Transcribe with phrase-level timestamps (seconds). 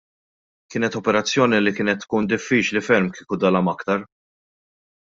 [0.75, 4.07] Kienet operazzjoni li kienet tkun diffiċli ferm kieku dalam aktar.